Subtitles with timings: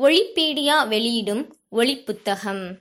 [0.00, 2.78] ஒளிப்பீடியா வெளியிடும் ஒளிப்புத்தகம்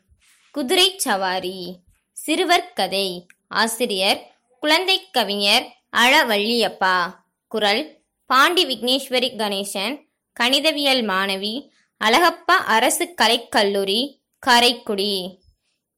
[0.51, 1.77] குதிரை சவாரி.
[2.11, 3.25] சிறுவர் கதை.
[3.47, 7.13] ஆசிரியர் குழந்தைக் கவிஞர் அழ வள்ளியப்பா
[7.47, 10.07] குரல் பாண்டி விக்னேஸ்வரி கணேசன்.
[10.39, 11.69] கணிதவியல் மாணவி
[12.05, 15.39] அழகப்பா அரசு கலைக்கல்லூரி காரைக்குடி.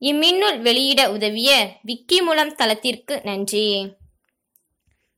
[0.02, 3.94] இம்மின்னுள் வெளியிட உதவிய விக்கி மூலம் தளத்திற்கு நன்றி.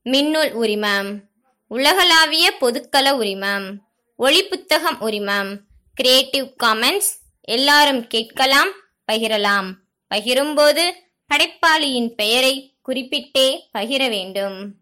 [0.04, 1.22] மின்னுள் உரிமம்.
[1.68, 3.78] உலகளாவிய பொதுக்கள உரிமம்.
[4.20, 5.72] ஒளிப்புத்தகம் உரிமம்.
[5.96, 8.72] கிரியேட்டிவ் காமெண்ட்ஸ் எல்லாரும் கேட்கலாம்
[9.12, 9.74] பகிரலாம்.
[10.16, 10.92] பகிரும்போது
[11.28, 14.76] படைப்பாளியின் பெயரை குறிப்பிட்டே பகிர வேண்டும்.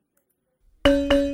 [0.81, 1.30] குதிரை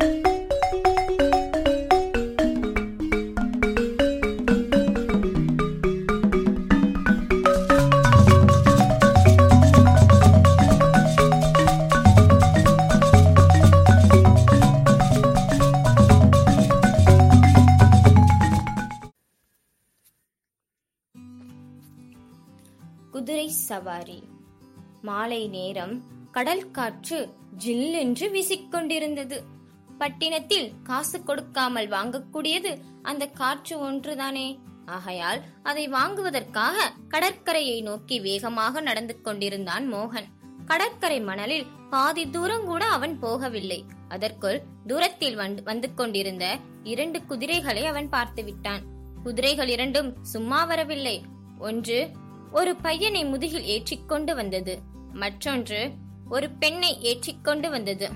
[23.68, 24.20] சவாரி.
[25.02, 25.94] மாலை நேரம்
[26.32, 27.20] கடல் காற்று
[27.64, 29.38] ஜில்லென்று வீசிக்கொண்டிருந்தது.
[29.98, 34.48] பட்டினத்தில் காசு கொடுக்காமல் வாங்கக்கூடியது அந்த காற்று ஒன்றுதானே.
[34.96, 40.28] ஆகையால் அதை வாங்குவதற்காக கடற்கரையை நோக்கி வேகமாக நடந்து கொண்டிருந்தான் மோகன்.
[40.66, 43.80] கடற்கரை மணலில் பாதி தூரம் கூட அவன் போகவில்லை.
[44.10, 46.46] அதற்குள் தூரத்தில் வந்து வந்து கொண்டிருந்த
[46.94, 48.86] இரண்டு குதிரைகளை அவன் பார்த்து விட்டான்
[49.24, 51.18] குதிரைகள் இரண்டும் சும்மா வரவில்லை.
[51.60, 52.00] ஒன்று
[52.58, 54.74] ஒரு பையனை முதுகில் ஏற்றிக்கொண்டு வந்தது.
[55.14, 55.80] மற்றொன்று
[56.30, 58.08] ஒரு பெண்ணை ஏற்றிக்கொண்டு வந்தது.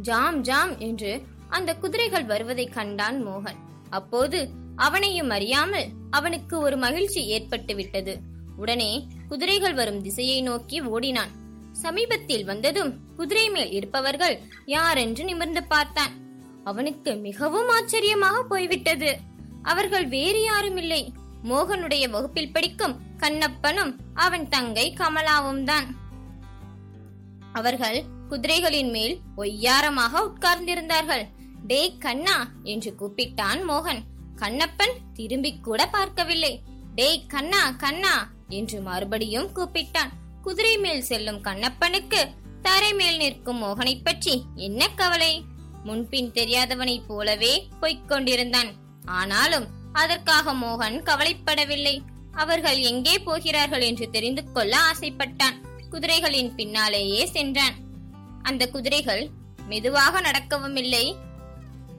[0.00, 1.12] ஜாம் ஜாம் என்று
[1.48, 3.58] அந்த குதிரைகள் வருவதை கண்டான் மோகன்.
[3.90, 4.38] அப்போது
[4.76, 8.14] அவனையும் அறியாமல் அவனுக்கு ஒரு மகிழ்ச்சி ஏற்பட்டு விட்டது.
[8.56, 8.90] உடனே
[9.28, 11.32] குதிரைகள் வரும் திசையை நோக்கி ஓடினான்.
[11.82, 16.12] சமீபத்தில் வந்ததும் குதிரை மேல் இருப்பவர்கள் யாரென்று நிமிர்ந்து பார்த்தான்.
[16.64, 19.12] அவனுக்கு மிகவும் ஆச்சரியமாக போய்விட்டது.
[19.62, 21.02] அவர்கள் வேறு யாரும் இல்லை
[21.50, 25.88] மோகனுடைய வகுப்பில் படிக்கும் கண்ணப்பனும் அவன் தங்கை கமலாவும் தான்.
[27.52, 31.24] அவர்கள் குதிரைகளின் மேல் ஒய்யாரமாக உட்கார்ந்திருந்தார்கள்.
[31.66, 34.02] டே கண்ணா என்று கூப்பிட்டான் மோகன்.
[34.36, 36.62] கண்ணப்பன் திரும்பி கூட பார்க்கவில்லை.
[36.94, 38.14] டேய் கண்ணா கண்ணா
[38.48, 40.12] என்று மறுபடியும் கூப்பிட்டான்.
[40.42, 42.20] குதிரை மேல் செல்லும் கண்ணப்பனுக்கு
[42.62, 45.44] தரை மேல் நிற்கும் மோகனை பற்றி என்ன கவலை?
[45.84, 48.70] முன்பின் தெரியாதவனைப் போலவே போய்க் கொண்டிருந்தான்.
[49.04, 51.96] ஆனாலும் அதற்காக மோகன் கவலைப்படவில்லை.
[52.32, 55.60] அவர்கள் எங்கே போகிறார்கள் என்று தெரிந்து கொள்ள ஆசைப்பட்டான்.
[55.90, 57.74] குதிரைகளின் பின்னாலேயே சென்றான்.
[58.42, 59.30] அந்த குதிரைகள்
[59.66, 61.16] மெதுவாக நடக்கவும் இல்லை.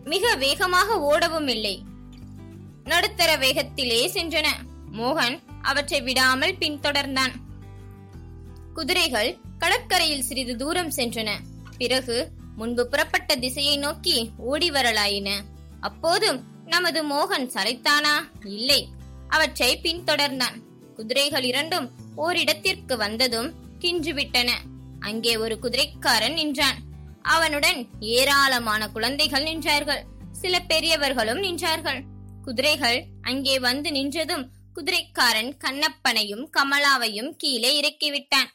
[0.04, 1.84] மிக வேகமாக ஓடவும் இல்லை.
[2.84, 4.48] நடுத்தர வேகத்திலே சென்றன.
[4.92, 7.32] மோகன் அவற்றை விடாமல் பின்தொடர்ந்தான்.
[8.74, 11.32] குதிரைகள் கடற்கரையில் சிறிது தூரம் சென்றன.
[11.78, 15.42] பிறகு முன்பு புறப்பட்ட திசையை நோக்கி ஓடி வரலாயின.
[15.80, 18.90] அப்போதும் நமது மோகன் சரைத்தானா இல்லை.
[19.36, 20.58] அவற்றை பின்தொடர்ந்தான்.
[20.96, 23.50] குதிரைகள் இரண்டும் ஓரிடத்திற்கு வந்ததும்
[23.80, 24.50] கிஞ்சுவிட்டன.
[25.00, 26.80] அங்கே ஒரு குதிரைக்காரன் நின்றான்.
[27.36, 30.04] அவனுடன் ஏராளமான குழந்தைகள் நின்றார்கள்.
[30.42, 32.02] சில பெரியவர்களும் நின்றார்கள்.
[32.44, 34.46] குதிரைகள் அங்கே வந்து நின்றதும்
[34.76, 38.50] குதிரைக்காரன் கண்ணப்பனையும் கமலாவையும் கீழே இறக்கிவிட்டான்.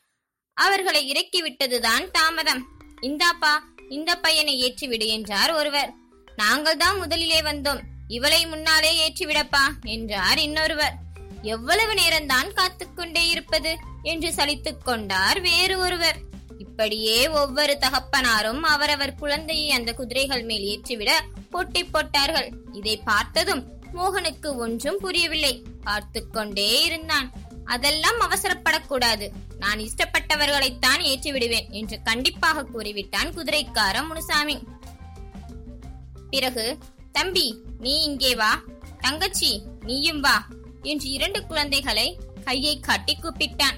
[0.56, 2.62] அவர்களை இறக்கிவிட்டதுதான் தாமதம்.
[3.03, 3.53] இந்தாப்பா
[3.89, 5.93] இந்த பையனை ஏற்றிவிடு என்றார் ஒருவர்.
[6.37, 7.83] நாங்கள் தான் முதலிலே வந்தோம்.
[8.09, 10.95] இவளை முன்னாலே ஏற்றிவிடப்பா என்றார் இன்னொருவர்.
[11.43, 16.19] எவ்வளவு நேரம்தான் காத்துக்கொண்டே இருப்பது என்று சலித்துக் கொண்டார் வேறு ஒருவர்.
[16.59, 21.11] இப்படியே ஒவ்வொரு தகப்பனாரும் அவரவர் குழந்தையை அந்த குதிரைகள் மேல் ஏற்றிவிட
[21.51, 22.53] போட்டி போட்டார்கள்.
[22.73, 23.63] இதை பார்த்ததும்
[23.95, 25.63] மோகனுக்கு ஒன்றும் புரியவில்லை.
[25.85, 27.33] பார்த்து கொண்டே இருந்தான்.
[27.65, 29.29] அதெல்லாம் அவசரப்படக்கூடாது.
[29.59, 34.59] நான் இஷ்டப்பட்டவர்களைத்தான் ஏற்றி விடுவேன் என்று கண்டிப்பாக கூறிவிட்டான் குதிரைக்காரன் முனுசாமி.
[36.31, 36.79] பிறகு
[37.13, 38.63] தம்பி நீ இங்கே வா.
[39.01, 40.47] தங்கச்சி நீயும் வா.
[40.83, 43.77] என்று இரண்டு குழந்தைகளை கையை காட்டி கூப்பிட்டான்.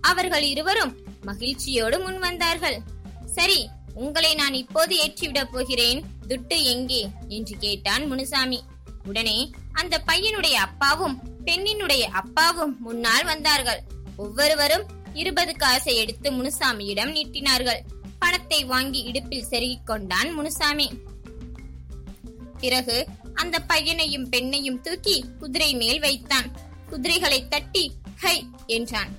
[0.00, 2.78] அவர்கள் இருவரும் மகிழ்ச்சியோடு முன் வந்தார்கள்.
[3.26, 6.04] சரி உங்களை நான் இப்போது ஏற்றிவிடப் போகிறேன்.
[6.28, 7.08] துட்டு எங்கே?
[7.28, 8.62] என்று கேட்டான் முனுசாமி.
[9.04, 13.82] உடனே அந்த பையனுடைய அப்பாவும் பெண்ணினுடைய அப்பாவும் முன்னால் வந்தார்கள்.
[14.16, 17.80] ஒவ்வொருவரும் இருபது காசை எடுத்து முனுசாமியிடம் நீட்டினார்கள்.
[18.18, 20.90] பணத்தை வாங்கி இடுப்பில் செருகிக் கொண்டான் முனுசாமி.
[22.60, 22.96] பிறகு
[23.34, 26.48] அந்த பையனையும் பெண்ணையும் தூக்கி குதிரை மேல் வைத்தான்.
[26.90, 27.84] குதிரைகளை தட்டி
[28.16, 28.44] ஹை!
[28.66, 29.12] என்றான்.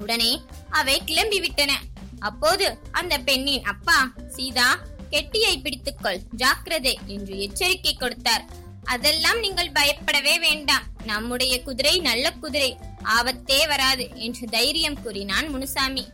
[0.00, 0.32] உடனே
[0.70, 1.72] அவை கிளம்பி விட்டன
[2.20, 4.68] அப்போது அந்த பெண்ணின் அப்பா சீதா
[5.10, 8.44] கெட்டியை பிடித்துக்கொள் ஜாக்கிரதை என்று எச்சரிக்கை கொடுத்தார்.
[8.84, 10.86] அதெல்லாம் நீங்கள் பயப்படவே வேண்டாம்.
[11.04, 12.70] நம்முடைய குதிரை நல்ல குதிரை.
[13.02, 16.04] ஆபத்தே வராது என்று தைரியம் கூறினான் முனுசாமி.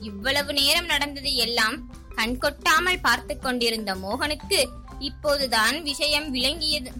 [0.00, 1.76] இவ்வளவு நேரம் நடந்தது எல்லாம்
[2.16, 4.60] கண்கொட்டாமல் பார்த்து கொண்டிருந்த மோகனுக்கு
[4.98, 6.90] இப்போதுதான் விஷயம் விளங்கியது.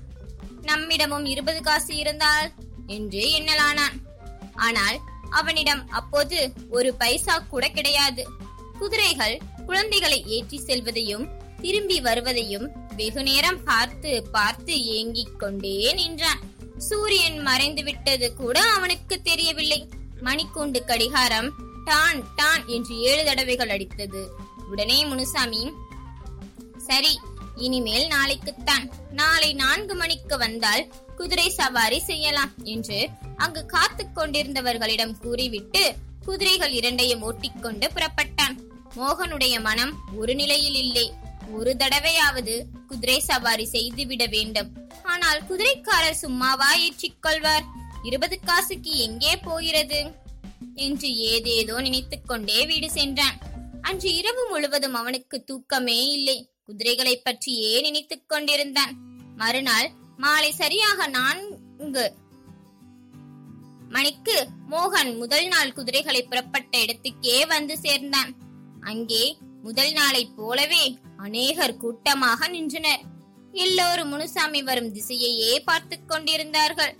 [0.63, 2.53] நம்மிடமும் இருபது காசு இருந்தால்
[2.87, 3.97] என்று எண்ணலானான்.
[4.55, 4.99] ஆனால்
[5.31, 8.27] அவனிடம் அப்போது ஒரு பைசா கூட கிடையாது.
[8.79, 11.29] குதிரைகள் குழந்தைகளை ஏற்றி செல்வதையும்
[11.61, 12.67] திரும்பி வருவதையும்
[12.97, 16.43] வெகு நேரம் பார்த்து பார்த்து ஏங்கிக் கொண்டே நின்றான்.
[16.79, 19.89] சூரியன் மறைந்து விட்டது கூட அவனுக்கு தெரியவில்லை.
[20.23, 21.49] மணிக்கூண்டு கடிகாரம்
[21.85, 24.23] டான் டான் என்று ஏழு தடவைகள் அடித்தது.
[24.71, 25.73] உடனே முனுசாமி
[26.77, 27.19] சரி
[27.57, 28.91] இனிமேல் நாளைக்குத்தான்.
[29.11, 35.95] நாளை நான்கு மணிக்கு வந்தால் குதிரை சவாரி செய்யலாம் என்று அங்கு காத்துக் கொண்டிருந்தவர்களிடம் கூறிவிட்டு
[36.25, 38.57] குதிரைகள் இரண்டையும் ஓட்டிக்கொண்டு புறப்பட்டான்.
[38.97, 41.13] மோகனுடைய மனம் ஒரு நிலையில் இல்லை.
[41.51, 44.91] ஒரு தடவையாவது குதிரை சவாரி செய்துவிட வேண்டும்.
[45.03, 47.65] ஆனால் குதிரைக்காரர் சும்மாவா ஏற்றிக் கொள்வார்
[48.03, 50.11] இருபது காசுக்கு எங்கே போகிறது?
[50.75, 53.39] என்று ஏதேதோ நினைத்துக் கொண்டே வீடு சென்றான்.
[53.81, 56.51] அன்று இரவு முழுவதும் அவனுக்கு தூக்கமே இல்லை.
[56.69, 58.95] குதிரைகளை பற்றியே நினைத்துக் கொண்டிருந்தான்?
[59.37, 62.05] மறுநாள் மாலை சரியாக நான்கு
[63.89, 64.37] மணிக்கு
[64.71, 68.31] மோகன் முதல் நாள் குதிரைகளை புறப்பட்ட இடத்துக்கே வந்து சேர்ந்தான்.
[68.81, 69.25] அங்கே
[69.63, 70.85] முதல் நாளைப் போலவே
[71.17, 73.05] அநேகர் கூட்டமாக நின்றனர்.
[73.55, 76.95] எல்லோரும் முனுசாமி வரும் திசையையே பார்த்து கொண்டிருந்தார்கள்.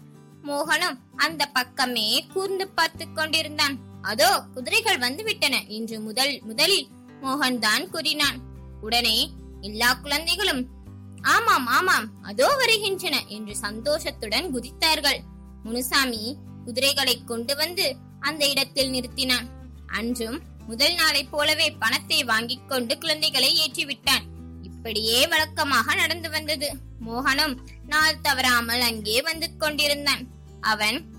[0.45, 3.77] மோகனும் அந்த பக்கமே கூர்ந்து பார்த்து கொண்டிருந்தான்.
[4.03, 6.87] அதோ குதிரைகள் வந்து விட்டன என்று முதல் முதலில்
[7.23, 8.39] மோகன் தான் கூறினான்.
[8.81, 9.17] உடனே
[9.61, 10.75] எல்லா குழந்தைகளும்
[11.23, 15.21] ஆமாம் ஆமாம் அதோ வருகின்றன என்று சந்தோஷத்துடன் குதித்தார்கள்.
[15.63, 19.47] முனுசாமி குதிரைகளை கொண்டு வந்து அந்த இடத்தில் நிறுத்தினான்.
[19.87, 24.25] அன்றும் முதல் நாளை போலவே பணத்தை வாங்கிக் கொண்டு குழந்தைகளை ஏற்றிவிட்டான்.
[24.63, 26.69] இப்படியே வழக்கமாக நடந்து வந்தது.
[27.07, 27.57] மோகனும்
[27.87, 30.29] நாள் தவறாமல் அங்கே வந்து கொண்டிருந்தான்.
[30.61, 31.15] அவன்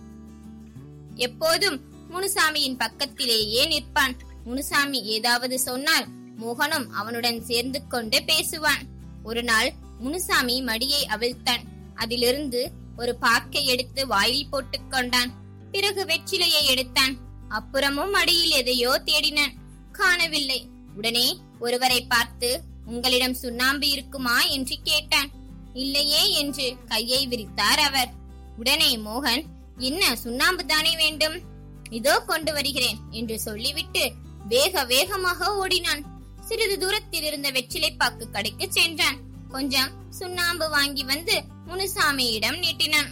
[1.16, 4.16] எப்போதும் முனுசாமியின் பக்கத்திலேயே நிற்பான்.
[4.44, 8.86] முனுசாமி ஏதாவது சொன்னால் மோகனும் அவனுடன் சேர்ந்து கொண்டு பேசுவான்.
[9.24, 11.63] ஒரு நாள் முனுசாமி மடியை அவிழ்த்தான்.
[11.95, 15.34] அதிலிருந்து ஒரு பாக்கை எடுத்து வாயில் போட்டுக் கொண்டான்.
[15.72, 17.18] பிறகு வெற்றிலையை எடுத்தான்.
[17.50, 19.54] அப்புறமும் மடியில் எதையோ தேடினான்.
[19.92, 20.69] காணவில்லை.
[20.95, 24.44] உடனே ஒருவரை பார்த்து உங்களிடம் சுண்ணாம்பு இருக்குமா?
[24.44, 25.30] என்று கேட்டான்.
[25.74, 28.10] இல்லையே என்று கையை விரித்தார் அவர்.
[28.57, 29.44] உடனே மோகன்
[29.78, 31.40] என்ன சுண்ணாம்பு தானே வேண்டும்?
[31.90, 34.12] இதோ கொண்டு வருகிறேன் என்று சொல்லிவிட்டு
[34.48, 36.17] வேக வேகமாக ஓடினான்.
[36.48, 39.18] சிறிது தூரத்தில் இருந்த வெற்றிலைப்பாக்கு கடைக்கு சென்றான்.
[39.50, 43.10] கொஞ்சம் சுண்ணாம்பு வாங்கி வந்து முனுசாமியிடம் நீட்டினான்.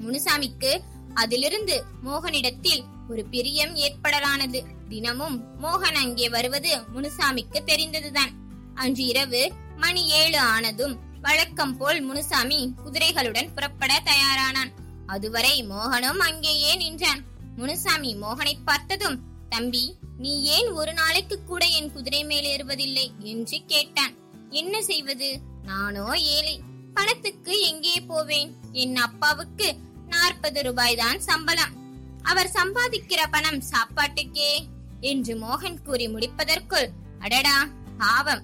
[0.00, 0.72] முனுசாமிக்கு
[1.14, 4.60] அதிலிருந்து மோகனிடத்தில் ஒரு பிரியம் ஏற்படலானது.
[4.88, 8.32] தினமும் மோகன் அங்கே வருவது முனுசாமிக்கு தெரிந்ததுதான்.
[8.74, 14.72] அன்று இரவு மணி ஏழு ஆனதும் வழக்கம் போல் முனுசாமி குதிரைகளுடன் புறப்பட தயாரானான்.
[15.06, 17.22] அதுவரை மோகனும் அங்கேயே நின்றான்.
[17.56, 19.16] முனுசாமி மோகனை பார்த்ததும்
[19.48, 23.10] தம்பி நீ ஏன் ஒரு நாளைக்கு கூட என் குதிரை மேல் ஏறுவதில்லை?
[23.18, 24.14] என்று கேட்டான்.
[24.50, 25.38] என்ன செய்வது?
[25.62, 26.60] நானோ ஏழை.
[26.94, 28.54] பணத்துக்கு எங்கே போவேன்?
[28.72, 29.74] என் அப்பாவுக்கு
[30.06, 31.74] நாற்பது ரூபாய் தான் சம்பளம்.
[32.22, 34.64] அவர் சம்பாதிக்கிற பணம் சாப்பாட்டுக்கே
[35.00, 36.88] என்று மோகன் கூறி முடிப்பதற்குள்
[37.18, 37.68] அடடா
[37.98, 38.42] பாவம்.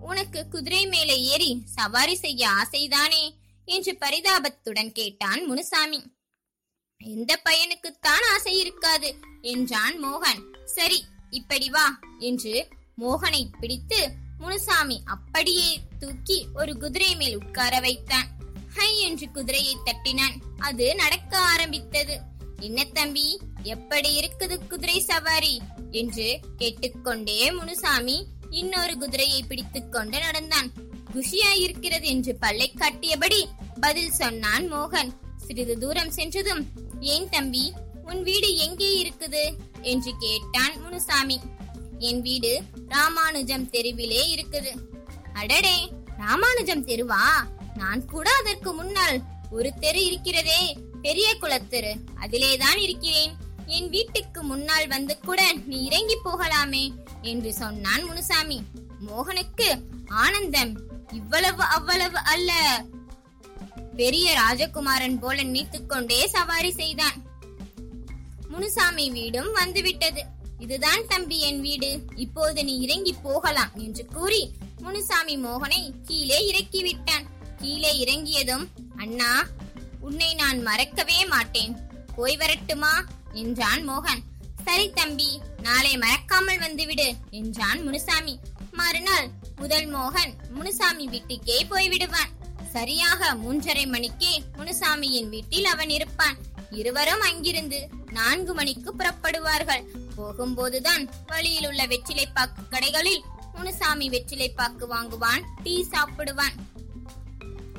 [0.00, 3.34] உனக்கு குதிரை மேலே ஏறி சவாரி செய்ய ஆசைதானே?
[3.64, 6.02] என்று பரிதாபத்துடன் கேட்டான் முனுசாமி.
[7.04, 10.40] எந்த பையனுக்குத்தான் ஆசை இருக்காது என்றான் மோகன்.
[10.64, 12.68] சரி இப்படி வா என்று
[12.98, 18.28] மோகனை பிடித்து முனுசாமி அப்படியே தூக்கி ஒரு குதிரை மேல் உட்கார வைத்தான்.
[18.74, 20.36] ஹை என்று குதிரையை தட்டினான்.
[20.58, 22.20] அது நடக்க ஆரம்பித்தது.
[22.60, 25.60] என்ன தம்பி எப்படி இருக்குது குதிரை சவாரி
[25.90, 30.70] என்று கேட்டுக்கொண்டே முனுசாமி இன்னொரு குதிரையை பிடித்துக்கொண்டு நடந்தான்.
[31.14, 33.48] குஷியா இருக்கிறது என்று பல்லை காட்டியபடி
[33.80, 35.12] பதில் சொன்னான் மோகன்.
[35.46, 37.72] சிறிது தூரம் சென்றதும் ஏன் தம்பி?
[38.04, 39.52] உன் வீடு எங்கே இருக்குது?
[39.80, 41.40] என்று கேட்டான் முனுசாமி.
[41.98, 44.70] என் வீடு ராமானுஜம் தெருவிலே இருக்குது.
[45.32, 47.24] அடடே ராமானுஜம் தெருவா?
[47.74, 51.94] நான் கூட அதற்கு முன்னால் ஒரு தெரு இருக்கிறதே பெரிய குளத்தெரு.
[52.20, 53.36] அதிலேதான் இருக்கிறேன்.
[53.66, 56.92] என் வீட்டுக்கு முன்னால் வந்து கூட நீ இறங்கி போகலாமே
[57.22, 58.62] என்று சொன்னான் முனுசாமி.
[59.06, 60.80] மோகனுக்கு ஆனந்தம்
[61.12, 62.84] இவ்வளவு அவ்வளவு அல்ல.
[63.96, 67.22] பெரிய ராஜகுமாரன் போல நினைத்துக்கொண்டே சவாரி செய்தான்.
[68.48, 70.24] முனுசாமி வீடும் வந்துவிட்டது.
[70.58, 72.00] இதுதான் தம்பி என் வீடு.
[72.16, 79.46] இப்போது நீ இறங்கி போகலாம் என்று கூறி முனுசாமி மோகனை கீழே இறக்கி விட்டான் கீழே இறங்கியதும் அண்ணா
[80.00, 81.76] உன்னை நான் மறக்கவே மாட்டேன்.
[82.16, 83.04] போய் வரட்டுமா?
[83.32, 84.22] என்றான் மோகன்.
[84.64, 88.38] சரி தம்பி நாளை மறக்காமல் வந்துவிடு என்றான் முனுசாமி.
[88.72, 92.32] மறுநாள் முதல் மோகன் முனுசாமி வீட்டுக்கே போய்விடுவான்.
[92.72, 96.36] சரியாக மூன்றரை மணிக்கே முனுசாமியின் வீட்டில் அவன் இருப்பான்.
[96.70, 99.84] இருவரும் அங்கிருந்து நான்கு மணிக்கு புறப்படுவார்கள்.
[100.16, 103.22] போகும்போதுதான் வழியில் உள்ள வெற்றிலைப்பாக்கு கடைகளில்
[103.54, 106.56] முனுசாமி வெற்றிலைப்பாக்கு வாங்குவான் டீ சாப்பிடுவான்.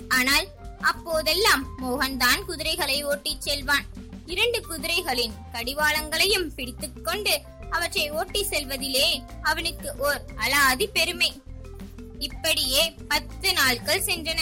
[0.09, 0.47] ஆனால்
[0.81, 3.85] அப்போதெல்லாம் மோகன்தான் குதிரைகளை ஓட்டிச் செல்வான்.
[4.25, 9.07] இரண்டு குதிரைகளின் கடிவாளங்களையும் பிடித்துக்கொண்டு அவற்றை ஓட்டி செல்வதிலே
[9.41, 11.31] அவனுக்கு ஓர் அலாதி பெருமை.
[12.19, 14.41] இப்படியே பத்து நாட்கள் சென்றன.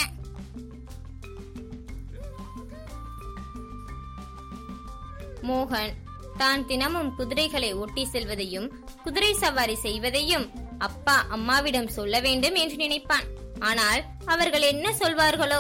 [5.42, 5.94] மோகன்
[6.38, 8.68] தான் தினமும் குதிரைகளை ஓட்டி செல்வதையும்
[9.04, 10.46] குதிரை சவாரி செய்வதையும்
[10.78, 13.28] அப்பா அம்மாவிடம் சொல்ல வேண்டும் என்று நினைப்பான்.
[13.60, 15.60] ஆனால் அவர்கள் என்ன சொல்வார்களோ?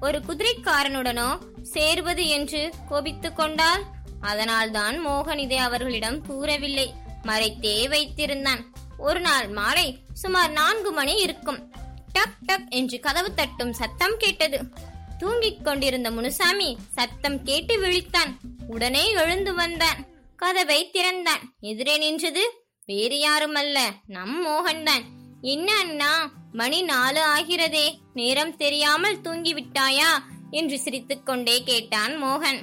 [0.00, 1.28] ஒரு குதிரைக்காரனுடனோ
[1.62, 3.84] சேர்வது என்று கோபித்துக் கொண்டால்
[4.20, 6.94] அதனால்தான் மோகன் இதை அவர்களிடம் கூறவில்லை.
[7.22, 8.62] மறைத்தே வைத்திருந்தான்.
[8.98, 11.72] ஒரு நாள் மாலை சுமார் நான்கு மணி இருக்கும்.
[12.12, 14.58] டக் டக் என்று கதவு தட்டும் சத்தம் கேட்டது.
[15.18, 18.32] தூங்கிக் கொண்டிருந்த முனுசாமி சத்தம் கேட்டு விழித்தான்.
[18.68, 20.06] உடனே எழுந்து வந்தான்.
[20.36, 21.54] கதவை திறந்தான்.
[21.60, 22.52] எதிரே நின்றது
[22.86, 25.04] வேறு யாரும் அல்ல நம் மோகன்தான்.
[25.40, 27.98] என்ன அண்ணா மணி நாலு ஆகிறதே.
[28.14, 30.10] நேரம் தெரியாமல் தூங்கி விட்டாயா
[30.50, 32.60] என்று சிரித்துக்கொண்டே கேட்டான் மோகன்.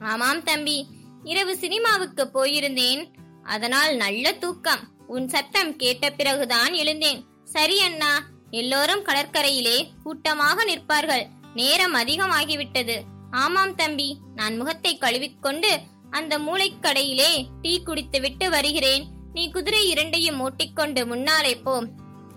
[0.00, 0.86] ஆமாம் தம்பி
[1.24, 3.12] இரவு சினிமாவுக்கு போயிருந்தேன்.
[3.44, 4.88] அதனால் நல்ல தூக்கம்.
[5.06, 7.24] உன் சத்தம் கேட்ட பிறகுதான் எழுந்தேன்.
[7.44, 11.26] சரி அண்ணா எல்லோரும் கடற்கரையிலே கூட்டமாக நிற்பார்கள்.
[11.54, 13.00] நேரம் அதிகமாகிவிட்டது.
[13.30, 15.80] ஆமாம் தம்பி நான் முகத்தை கழுவிக்கொண்டு
[16.10, 19.06] அந்த மூளைக்கடையிலே டீ குடித்துவிட்டு வருகிறேன்.
[19.32, 21.86] நீ குதிரை இரண்டையும் ஓட்டிக்கொண்டு முன்னாலே போ.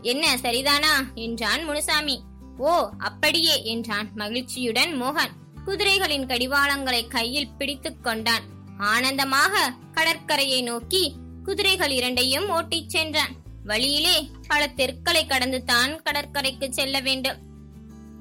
[0.01, 1.13] என்ன சரிதானா?
[1.15, 2.21] என்றான் முனுசாமி.
[2.57, 5.31] ஓ அப்படியே என்றான் மகிழ்ச்சியுடன் மோகன்.
[5.65, 8.43] குதிரைகளின் கடிவாளங்களை கையில் பிடித்துக் கொண்டான்.
[8.77, 13.35] ஆனந்தமாக கடற்கரையை நோக்கி குதிரைகள் இரண்டையும் ஓட்டிச் சென்றான்.
[13.63, 17.50] வழியிலே பல தெற்களை கடந்து தான் கடற்கரைக்கு செல்ல வேண்டும்.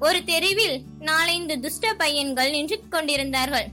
[0.05, 3.67] ஒரு தெருவில் நாலைந்து துஷ்ட பையன்கள் நின்று கொண்டிருந்தார்கள்.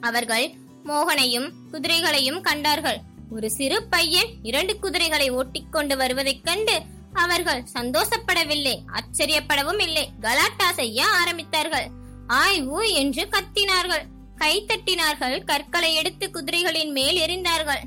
[0.00, 0.46] அவர்கள்
[0.84, 2.98] மோகனையும் குதிரைகளையும் கண்டார்கள்.
[3.30, 6.76] ஒரு சிறு பையன் இரண்டு குதிரைகளை ஓட்டிக்கொண்டு வருவதைக் கண்டு
[7.12, 10.10] அவர்கள் சந்தோஷப்படவில்லை ஆச்சரியப்படவும் இல்லை.
[10.20, 11.86] கலாட்டா செய்ய ஆரம்பித்தார்கள்.
[12.26, 14.04] ஆய் ஊ என்று கத்தினார்கள்.
[14.36, 15.44] கை தட்டினார்கள்.
[15.44, 17.82] கற்களை எடுத்து குதிரைகளின் மேல் எறிந்தார்கள்.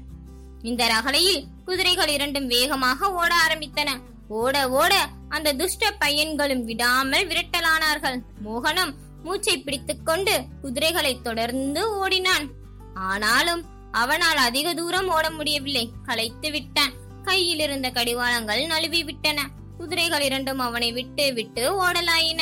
[0.61, 3.89] இந்த ரகலையில் குதிரைகள் இரண்டும் வேகமாக ஓட ஆரம்பித்தன.
[4.27, 4.93] ஓட ஓட
[5.31, 8.17] அந்த துஷ்ட பையன்களும் விடாமல் விரட்டலானார்கள்.
[8.45, 12.47] மோகனும் மூச்சை பிடித்துக்கொண்டு குதிரைகளை தொடர்ந்து ஓடினான்.
[12.93, 15.85] ஆனாலும் அவனால் அதிக தூரம் ஓட முடியவில்லை.
[16.03, 16.93] களைத்து விட்டான்.
[17.23, 19.49] கையில் இருந்த கடிவாளங்கள் நழுவி விட்டன.
[19.77, 22.41] குதிரைகள் இரண்டும் அவனை விட்டு விட்டு ஓடலாயின.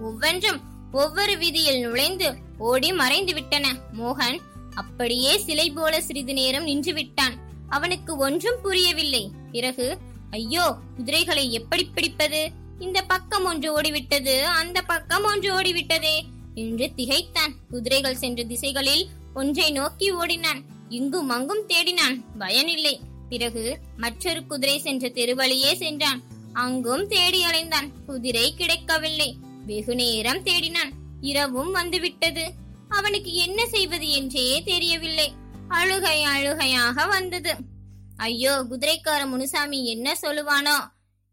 [0.00, 0.60] ஒவ்வொன்றும்
[0.92, 3.74] ஒவ்வொரு வீதியில் நுழைந்து ஓடி மறைந்து விட்டன.
[3.98, 4.38] மோகன்
[4.74, 7.34] அப்படியே சிலை போல சிறிது நேரம் நின்று விட்டான்.
[7.68, 9.30] அவனுக்கு ஒன்றும் புரியவில்லை.
[9.52, 9.86] பிறகு
[10.32, 12.50] ஐயோ குதிரைகளை எப்படி பிடிப்பது?
[12.78, 16.20] இந்த பக்கம் ஒன்று ஓடிவிட்டது அந்த பக்கம் ஒன்று ஓடிவிட்டதே
[16.54, 17.54] என்று திகைத்தான்.
[17.70, 20.64] குதிரைகள் சென்ற திசைகளில் ஒன்றை நோக்கி ஓடினான்.
[20.88, 22.24] இங்கும் அங்கும் தேடினான்.
[22.38, 23.00] பயனில்லை.
[23.28, 26.22] பிறகு மற்றொரு குதிரை சென்ற தெருவழியே சென்றான்.
[26.52, 27.90] அங்கும் தேடி அலைந்தான்.
[28.06, 29.36] குதிரை கிடைக்கவில்லை.
[29.66, 30.92] வெகு நேரம் தேடினான்.
[31.20, 32.52] இரவும் வந்துவிட்டது.
[32.88, 35.32] அவனுக்கு என்ன செய்வது என்றே தெரியவில்லை.
[35.68, 37.70] அழுகை அழுகையாக வந்தது.
[38.16, 40.76] ஐயோ குதிரைக்கார முனுசாமி என்ன சொல்லுவானோ?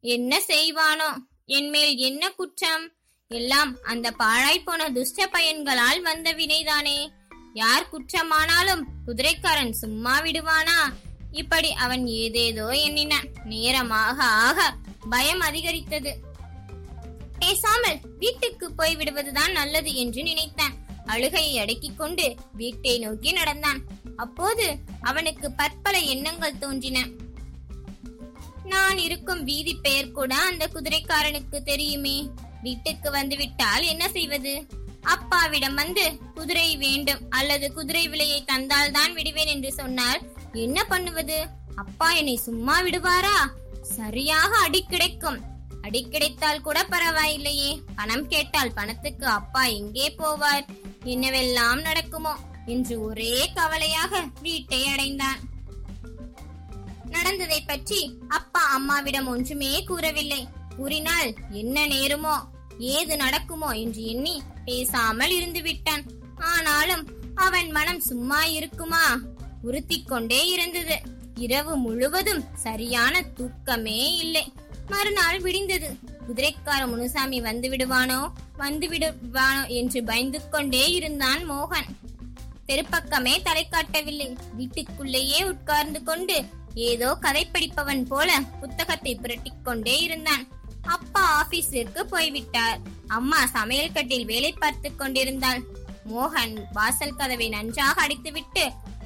[0.01, 1.17] என்ன செய்வானோ?
[1.45, 2.91] என் மேல் என்ன குற்றம்?
[3.27, 7.09] எல்லாம் அந்த பாழாய் போன துஷ்ட பயன்களால் வந்த வினைதானே.
[7.53, 10.93] யார் குற்றமானாலும் குதிரைக்காரன் சும்மா விடுவானா?
[11.31, 13.13] இப்படி அவன் ஏதேதோ எண்ணின.
[13.45, 14.73] நேரமாக ஆக
[15.09, 16.17] பயம் அதிகரித்தது.
[17.39, 20.73] பேசாமல் வீட்டுக்கு போய் விடுவதுதான் நல்லது என்று நினைத்தான்.
[21.05, 23.83] அழுகையை அடக்கிக் கொண்டு வீட்டை நோக்கி நடந்தான்.
[24.23, 24.65] அப்போது
[25.01, 26.99] அவனுக்கு பற்பல எண்ணங்கள் தோன்றின.
[28.73, 32.17] நான் இருக்கும் வீதி பெயர் கூட அந்த குதிரைக்காரனுக்கு தெரியுமே.
[32.61, 34.53] வீட்டுக்கு வந்து விட்டால் என்ன செய்வது?
[35.13, 36.03] அப்பாவிடம் வந்து
[36.35, 40.19] குதிரை வேண்டும் அல்லது குதிரை விலையை தந்தால் தான் விடுவேன் என்று சொன்னால்
[40.65, 41.37] என்ன பண்ணுவது?
[41.75, 43.37] அப்பா என்னை சும்மா விடுவாரா?
[43.97, 45.39] சரியாக அடி கிடைக்கும்.
[45.81, 47.71] அடி கிடைத்தால் கூட பரவாயில்லையே.
[47.95, 50.65] பணம் கேட்டால் பணத்துக்கு அப்பா எங்கே போவார்?
[51.05, 52.33] என்னவெல்லாம் நடக்குமோ?
[52.69, 55.39] என்று ஒரே கவலையாக வீட்டை அடைந்தான்.
[57.09, 60.47] நடந்ததை பற்றி அப்பா அம்மாவிடம் ஒன்றுமே கூறவில்லை.
[60.75, 62.35] கூறினால் என்ன நேருமோ
[62.77, 63.69] ஏது நடக்குமோ?
[63.71, 66.03] என்று எண்ணி பேசாமல் இருந்து விட்டான்
[66.35, 67.03] ஆனாலும்
[67.35, 69.05] அவன் மனம் சும்மா இருக்குமா?
[69.61, 70.97] உறுத்திக் கொண்டே இருந்தது.
[71.35, 74.45] இரவு முழுவதும் சரியான தூக்கமே இல்லை.
[74.87, 75.89] மறுநாள் விடிந்தது.
[76.27, 78.19] குதிரைக்கார முனுசாமி வந்து விடுவானோ?
[78.57, 81.89] வந்து விடுவானோ என்று பயந்து கொண்டே இருந்தான் மோகன்.
[82.69, 84.37] தெருப்பக்கமே தலை காட்டவில்லை.
[84.51, 90.47] வீட்டுக்குள்ளேயே உட்கார்ந்து கொண்டு ஏதோ கதை படிப்பவன் போல புத்தகத்தை புரட்டிக் கொண்டே இருந்தான்.
[90.81, 92.79] அப்பா ஆபீஸிற்கு போய்விட்டார்.
[93.07, 95.61] அம்மா சமையல் கட்டில் வேலை பார்த்து கொண்டிருந்தாள்.
[96.09, 98.63] மோகன் வாசல் கதவை நன்றாக அடித்துவிட்டு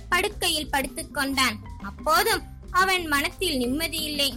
[0.10, 1.58] படுக்கையில் படுத்துக் கொண்டான்.
[1.84, 4.30] அப்போதும் அவன் மனத்தில் நிம்மதி இல்லை.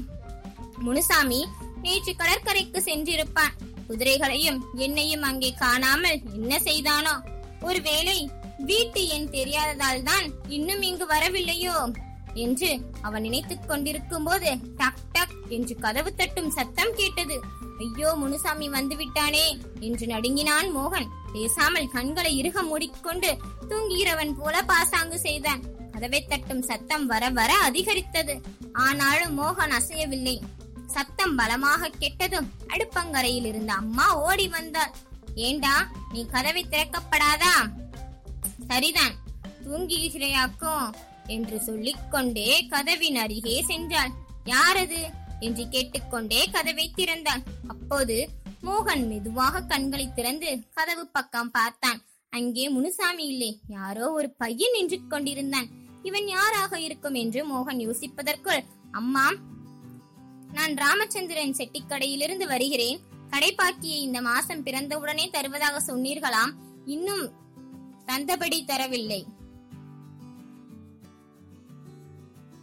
[0.79, 1.47] முனுசாமி
[1.83, 3.57] நேற்று கடற்கரைக்கு சென்றிருப்பான்.
[3.89, 7.15] குதிரைகளையும் என்னையும் அங்கே காணாமல் என்ன செய்தானோ?
[7.61, 11.93] ஒருவேளை வீட்டு எண் தெரியாததால் தான் இன்னும் இங்கு வரவில்லையோ
[12.35, 17.41] என்று அவன் நினைத்துக் கொண்டிருக்கும் போது டக் டக் என்று கதவு தட்டும் சத்தம் கேட்டது.
[17.79, 21.09] ஐயோ முனுசாமி வந்து விட்டானே என்று நடுங்கினான் மோகன்.
[21.33, 23.37] பேசாமல் கண்களை இறுக மூடிக்கொண்டு
[23.69, 25.63] தூங்குகிறவன் போல பாசாங்கு செய்தான்.
[25.93, 28.41] கதவை தட்டும் சத்தம் வர வர அதிகரித்தது.
[28.73, 30.41] ஆனாலும் மோகன் அசையவில்லை.
[30.87, 34.95] சத்தம் பலமாக கெட்டதும் அடுப்பங்கரையில் இருந்த அம்மா ஓடி வந்தாள்.
[35.35, 37.55] ஏண்டா நீ கதவை திறக்கப்படாதா?
[38.67, 39.15] சரிதான்.
[39.65, 40.89] தூங்குகிறாயாக்கும்
[41.27, 44.13] என்று சொல்லிக்கொண்டே கதவின் அருகே சென்றாள்
[44.45, 45.01] யாரது?
[45.41, 48.29] என்று கேட்டுக்கொண்டே கதவை திறந்தாள் அப்போது
[48.63, 52.01] மோகன் மெதுவாக கண்களை திறந்து கதவு பக்கம் பார்த்தான்.
[52.33, 53.61] அங்கே முனுசாமி இல்லை.
[53.69, 55.69] யாரோ ஒரு பையன் நின்று கொண்டிருந்தான்.
[56.03, 59.27] இவன் யாராக இருக்கும் என்று மோகன் யோசிப்பதற்குள் அம்மா
[60.53, 63.01] நான் ராமச்சந்திரன் செட்டிக்கடையிலிருந்து வருகிறேன்.
[63.31, 66.53] கடைப்பாக்கியை இந்த மாசம் பிறந்தவுடனே தருவதாக சொன்னீர்களாம்.
[66.85, 67.25] இன்னும்
[68.07, 69.25] தந்தபடி தரவில்லை.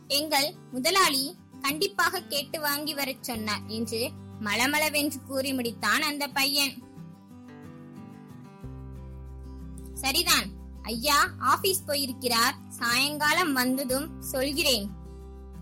[0.07, 6.81] எங்கள் முதலாளி கண்டிப்பாக கேட்டு வாங்கி வரச் சொன்னார் என்று மளமளவென்று கூறி முடித்தான் அந்த பையன்.
[9.93, 10.49] சரிதான்
[10.81, 12.55] ஐயா ஆபீஸ் போயிருக்கிறார்.
[12.69, 14.89] சாயங்காலம் வந்ததும் சொல்கிறேன்.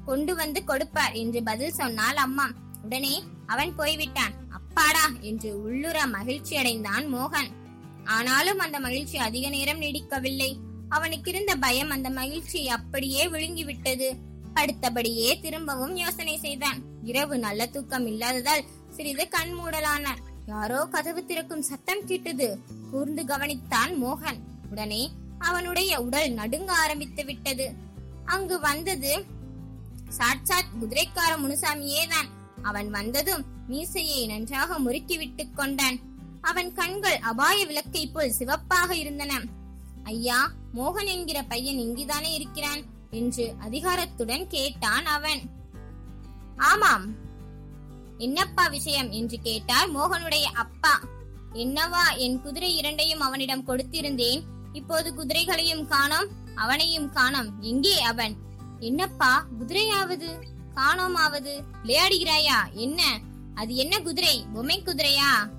[0.06, 2.52] கொண்டு வந்து கொடுப்பார் என்று பதில் சொன்னால் அம்மா
[2.84, 4.34] உடனே அவன் போய்விட்டான்.
[4.50, 7.60] அப்பாடா என்று உள்ளுர மகிழ்ச்சி அடைந்தான் மோகன்.
[8.06, 10.56] ஆனாலும் அந்த மகிழ்ச்சி அதிக நேரம் நீடிக்கவில்லை.
[10.90, 14.16] அவனுக்கு இருந்த பயம் அந்த மகிழ்ச்சியை அப்படியே விழுங்கிவிட்டது.
[14.54, 16.82] அடுத்தபடியே திரும்பவும் யோசனை செய்தான்.
[17.04, 20.18] இரவு நல்ல தூக்கம் இல்லாததால் சிறிது கண் மூடலானான்
[20.48, 22.60] யாரோ கதவு திறக்கும் சத்தம் கேட்டது.
[22.92, 24.38] கூர்ந்து கவனித்தான் மோகன்.
[24.70, 27.74] உடனே அவனுடைய உடல் நடுங்க ஆரம்பித்து விட்டது.
[28.26, 29.26] அங்கு வந்தது
[30.10, 32.28] சாட்சாத் குதிரைக்கார முனுசாமியே தான்
[32.62, 36.11] அவன் வந்ததும் மீசையை நன்றாக முறுக்கி விட்டு கொண்டான்.
[36.42, 39.42] அவன் கண்கள் அபாய விளக்கை போல் சிவப்பாக இருந்தன.
[40.04, 42.82] ஐயா மோகன் என்கிற பையன் இங்குதானே இருக்கிறான்?
[43.12, 45.40] என்று அதிகாரத்துடன் கேட்டான் அவன்.
[46.58, 47.06] ஆமாம்.
[48.18, 49.12] என்னப்பா விஷயம்?
[49.12, 51.00] என்று கேட்டார் மோகனுடைய அப்பா.
[51.54, 54.44] என்னவா என் குதிரை இரண்டையும் அவனிடம் கொடுத்திருந்தேன்.
[54.74, 57.62] இப்போது குதிரைகளையும் காணோம் அவனையும் காணோம்.
[57.62, 58.36] எங்கே அவன்.
[58.80, 60.30] என்னப்பா குதிரையாவது?
[60.76, 61.64] காணோமாவது?
[61.84, 62.72] விளையாடுகிறாயா?
[62.72, 63.20] என்ன?
[63.56, 64.46] அது என்ன குதிரை?
[64.54, 65.50] பொம்மை குதிரையா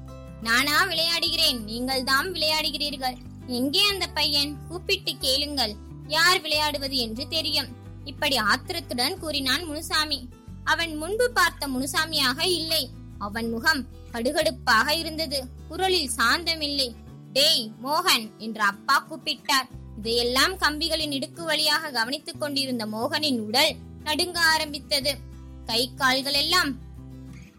[0.42, 1.62] நானா விளையாடுகிறேன்.
[1.62, 3.16] நீங்கள் தாம் விளையாடுகிறீர்கள்.
[3.46, 4.66] எங்கே அந்த பையன்?
[4.68, 5.74] கூப்பிட்டு கேளுங்கள்.
[6.06, 7.68] யார் விளையாடுவது என்று தெரியும்.
[8.04, 10.28] இப்படி ஆத்திரத்துடன் கூறினான் முனுசாமி.
[10.64, 12.90] அவன் முன்பு பார்த்த முனுசாமியாக இல்லை.
[13.18, 15.44] அவன் முகம் கடுகடுப்பாக இருந்தது.
[15.68, 16.94] குரலில் சாந்தமில்லை.
[17.32, 19.68] டேய் மோகன் என்று அப்பா கூப்பிட்டார்.
[19.98, 23.74] இதையெல்லாம் கம்பிகளின் இடுக்கு வழியாக கவனித்துக் கொண்டிருந்த மோகனின் உடல்
[24.04, 25.18] நடுங்க ஆரம்பித்தது.
[25.66, 26.74] கை கால்கள் எல்லாம்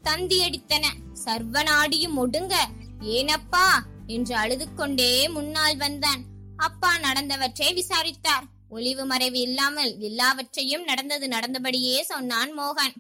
[0.04, 0.86] தந்தியடித்தன.
[1.26, 2.56] சர்வநாடியும் ஒடுங்க.
[3.02, 3.68] ஏனப்பா?
[4.08, 6.24] என்று அழுது கொண்டே முன்னால் வந்தான்.
[6.58, 8.44] அப்பா நடந்தவற்றை விசாரித்தார்.
[8.70, 12.96] ஒளிவு மறைவு இல்லாமல் எல்லாவற்றையும் நடந்தது நடந்தபடியே சொன்னான் மோகன்.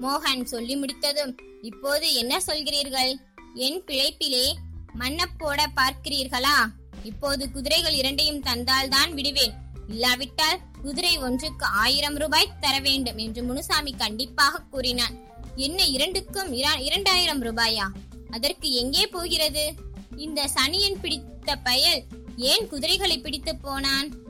[0.00, 3.14] மோகன் சொல்லி முடித்ததும் இப்போது என்ன சொல்கிறீர்கள்?
[3.54, 4.52] என் பிழைப்பிலே
[4.98, 6.56] மன்னப்போட பார்க்கிறீர்களா?
[7.04, 9.52] இப்போது குதிரைகள் இரண்டையும் தந்தால்தான் விடுவேன்.
[9.88, 15.16] இல்லாவிட்டால் குதிரை ஒன்றுக்கு ஆயிரம் ரூபாய் தர வேண்டும் என்று முனுசாமி கண்டிப்பாக கூறினான்.
[15.56, 17.86] என்ன இரண்டுக்கும் இரண்டாயிரம் ரூபாயா?
[18.30, 19.74] அதற்கு எங்கே போகிறது?
[20.16, 22.02] இந்த சனியன் பிடித்த பயல்
[22.36, 24.22] ஏன் குதிரைகளை பிடித்து போனான்?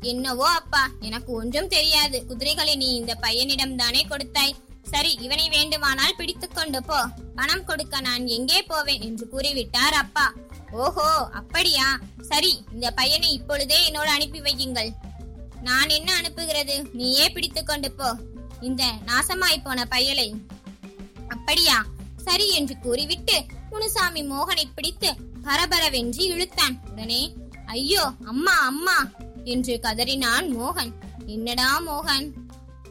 [0.00, 2.26] என்னவோ அப்பா எனக்கு ஒன்றும் தெரியாது.
[2.26, 4.56] குதிரைகளை நீ இந்த பையனிடம் தானே கொடுத்தாய்.
[4.82, 7.06] சரி இவனை வேண்டுமானால் பிடித்து கொண்டு போ.
[7.34, 10.32] பணம் கொடுக்க நான் எங்கே போவேன் என்று கூறிவிட்டார் அப்பா.
[10.70, 12.00] ஓஹோ அப்படியா?
[12.20, 14.90] சரி இந்த பையனை இப்பொழுதே என்னோடு அனுப்பி வையுங்கள்.
[15.62, 16.90] நான் என்ன அனுப்புகிறது?
[16.92, 18.16] நீயே பிடித்து கொண்டு போ.
[18.62, 20.28] இந்த நாசமாய் போன பயலை.
[21.28, 21.84] அப்படியா?
[22.16, 25.10] சரி என்று கூறிவிட்டு முனுசாமி மோகனை பிடித்து
[25.44, 26.76] பரபரவென்று இழுத்தான்.
[26.90, 27.22] உடனே
[27.66, 29.10] ஐயோ அம்மா அம்மா
[29.44, 30.92] என்று கதறினான் மோகன்.
[31.26, 32.26] என்னடா மோகன்?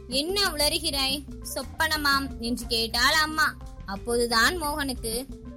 [0.08, 1.24] என்ன உளறுகிறாய்?
[1.54, 3.56] சொப்பனமாம் என்று கேட்டாள் அம்மா.
[3.86, 5.14] அப்போதுதான் மோகனுக்கு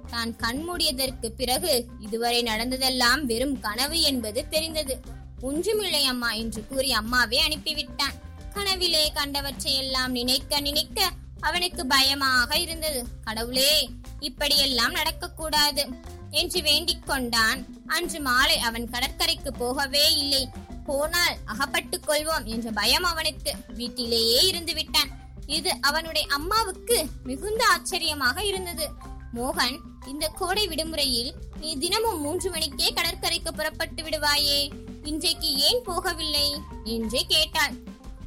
[0.09, 4.99] தான் கண்மூடியதற்கு பிறகு இதுவரை நடந்ததெல்லாம் வெறும் கனவு என்பது தெரிந்தது.
[5.41, 8.15] ஒன்றுமில்லை அம்மா என்று கூறி அம்மாவே அனுப்பிவிட்டான்.
[8.55, 13.05] கனவிலே கண்டவற்றையெல்லாம் நினைக்க நினைக்க அவனுக்கு பயமாக இருந்தது.
[13.23, 13.89] கடவுளே
[14.19, 15.93] இப்படியெல்லாம் நடக்கக்கூடாது
[16.29, 17.65] என்று வேண்டிக் கொண்டான்.
[17.87, 20.49] அன்று மாலை அவன் கடற்கரைக்கு போகவே இல்லை.
[20.85, 23.53] போனால் அகப்பட்டுக் கொள்வோம் என்ற பயம் அவனுக்கு.
[23.67, 25.09] வீட்டிலேயே இருந்து விட்டான்.
[25.45, 28.89] இது அவனுடைய அம்மாவுக்கு மிகுந்த ஆச்சரியமாக இருந்தது.
[29.33, 34.69] மோகன் இந்த கோடை விடுமுறையில் நீ தினமும் மூன்று மணிக்கே கடற்கரைக்கு புறப்பட்டு விடுவாயே.
[35.03, 36.57] இன்றைக்கு ஏன் போகவில்லை?
[36.83, 37.73] என்று கேட்டாள்.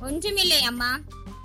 [0.01, 0.91] ஒன்றுமில்லை அம்மா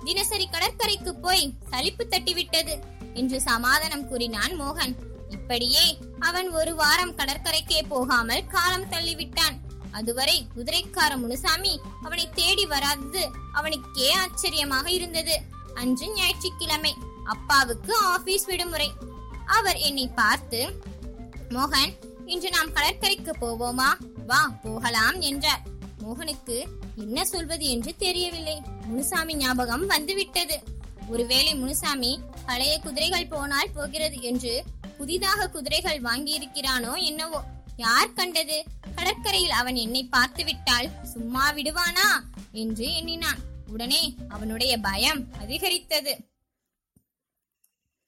[0.04, 2.74] தினசரி கடற்கரைக்கு போய் சலிப்பு தட்டிவிட்டது
[3.14, 4.94] என்று சமாதானம் கூறினான் மோகன்.
[5.30, 5.84] இப்படியே
[6.18, 9.56] அவன் ஒரு வாரம் கடற்கரைக்கே போகாமல் காலம் தள்ளிவிட்டான்.
[9.90, 15.36] அதுவரை குதிரைக்கார முனுசாமி அவனை தேடி வராதது அவனுக்கே ஆச்சரியமாக இருந்தது.
[15.74, 18.90] அன்று ஞாயிற்றுக்கிழமை அப்பாவுக்கு ஆபீஸ் விடுமுறை.
[19.46, 20.60] அவர் என்னை பார்த்து
[21.48, 21.92] மோகன்
[22.26, 23.90] இன்று நாம் கடற்கரைக்கு போவோமா?
[24.26, 25.62] வா போகலாம் என்றார்.
[26.02, 26.56] மோகனுக்கு
[26.96, 28.60] என்ன சொல்வது என்று தெரியவில்லை.
[28.86, 30.62] முனுசாமி ஞாபகம் வந்துவிட்டது.
[31.08, 34.64] ஒருவேளை முனுசாமி பழைய குதிரைகள் போனால் போகிறது என்று
[34.98, 37.42] புதிதாக குதிரைகள் வாங்கியிருக்கிறானோ என்னவோ.
[37.76, 38.64] யார் கண்டது?
[38.94, 42.20] கடற்கரையில் அவன் என்னை பார்த்து விட்டால் சும்மா விடுவானா?
[42.52, 43.38] என்று எண்ணினான்.
[43.68, 46.18] உடனே அவனுடைய பயம் அதிகரித்தது.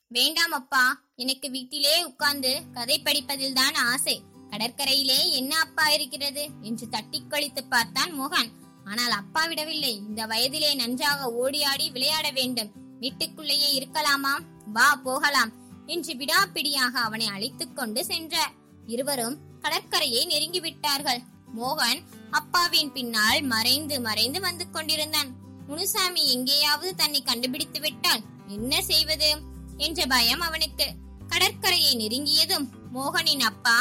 [0.08, 4.22] வேண்டாம் அப்பா எனக்கு வீட்டிலே உட்கார்ந்து கதை படிப்பதில் தான் ஆசை.
[4.50, 6.48] கடற்கரையிலே என்ன அப்பா இருக்கிறது?
[6.62, 8.64] என்று தட்டி கழித்து பார்த்தான் மோகன்.
[8.86, 9.94] ஆனால் அப்பா விடவில்லை.
[10.08, 12.70] இந்த வயதிலே நன்றாக ஓடி ஆடி விளையாட வேண்டும்.
[13.00, 14.34] வீட்டுக்குள்ளேயே இருக்கலாமா?
[14.66, 15.52] வா போகலாம்
[15.86, 18.52] என்று விடாப்பிடியாக அவனை அழைத்துக் கொண்டு சென்றார்.
[18.86, 21.20] இருவரும் கடற்கரையை நெருங்கி விட்டார்கள்.
[21.56, 25.30] மோகன் அப்பாவின் பின்னால் மறைந்து மறைந்து வந்து கொண்டிருந்தான்.
[25.66, 29.30] முனுசாமி எங்கேயாவது தன்னை கண்டுபிடித்து விட்டால் என்ன செய்வது?
[29.76, 30.86] என்ற பயம் அவனுக்கு.
[31.28, 33.78] கடற்கரையை நெருங்கியதும் மோகனின் அப்பா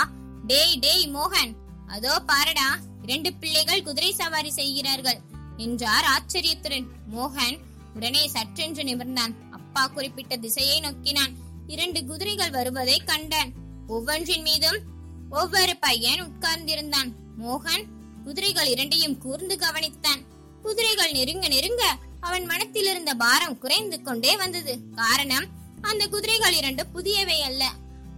[0.47, 1.51] டேய் டேய் மோகன்
[1.87, 2.69] அதோ பாரடா
[3.05, 5.19] இரண்டு பிள்ளைகள் குதிரை சவாரி செய்கிறார்கள்
[5.57, 6.87] என்றார் ஆச்சரியத்துடன்.
[7.15, 7.57] மோகன்
[7.95, 9.33] உடனே சற்றென்று நிமிர்ந்தான்.
[9.51, 11.33] அப்பா குறிப்பிட்ட திசையை நோக்கினான்.
[11.67, 13.51] இரண்டு குதிரைகள் வருவதை கண்டான்.
[13.87, 14.79] ஒவ்வொன்றின் மீதும்
[15.29, 17.09] ஒவ்வொரு பையன் உட்கார்ந்திருந்தான்.
[17.37, 17.85] மோகன்
[18.23, 20.21] குதிரைகள் இரண்டையும் கூர்ந்து கவனித்தான்.
[20.61, 21.83] குதிரைகள் நெருங்க நெருங்க
[22.19, 24.73] அவன் மனத்தில் இருந்த பாரம் குறைந்து கொண்டே வந்தது.
[24.95, 25.47] காரணம்
[25.81, 27.63] அந்த குதிரைகள் இரண்டு புதியவை அல்ல.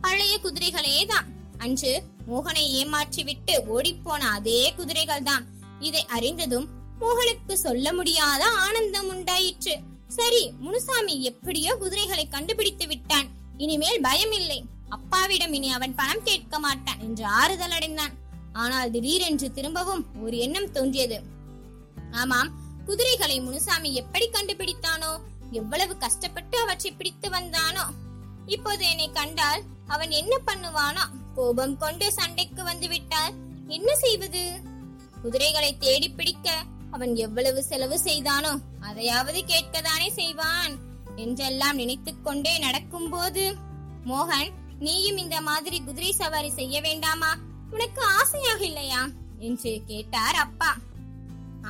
[0.02, 1.94] பழைய குதிரைகளே தான் அன்று
[2.30, 5.46] மோகனை ஏமாற்றிவிட்டு ஓடிப்போன அதே குதிரைகள் தான்
[5.80, 6.68] இதை அறிந்ததும்
[7.02, 9.76] மோகனுக்கு சொல்ல முடியாத ஆனந்தம் உண்டாயிற்று.
[10.18, 13.28] சரி முனுசாமி எப்படியோ குதிரைகளை கண்டுபிடித்து விட்டான்.
[13.58, 14.60] இனிமேல் பயம் இல்லை
[14.90, 18.14] அப்பாவிடம் இனி அவன் பணம் கேட்க மாட்டான் என்று ஆறுதல் அடைந்தான்.
[18.54, 21.18] ஆனால் திடீரென்று திரும்பவும் ஒரு எண்ணம் தோன்றியது.
[22.12, 22.52] ஆமாம்
[22.86, 25.12] குதிரைகளை முனுசாமி எப்படி கண்டுபிடித்தானோ
[25.52, 27.86] எவ்வளவு கஷ்டப்பட்டு அவற்றை பிடித்து வந்தானோ.
[28.56, 31.06] இப்போது என்னை கண்டால் அவன் என்ன பண்ணுவானோ?
[31.38, 33.34] கோபம் கொண்டு சண்டைக்கு வந்து விட்டால்
[33.68, 34.44] என்ன செய்வது?
[35.24, 36.48] குதிரைகளை தேடி பிடிக்க
[36.92, 40.74] அவன் எவ்வளவு செலவு செய்தானோ அதையாவது கேட்கதானே செய்வான்
[41.18, 43.44] என்றெல்லாம் நினைத்துக் கொண்டே நடக்கும்போது
[44.06, 47.32] மோகன் நீயும் இந்த மாதிரி குதிரை சவாரி செய்ய வேண்டாமா?
[47.72, 49.02] உனக்கு ஆசையாக இல்லையா?
[49.40, 50.72] என்று கேட்டார் அப்பா.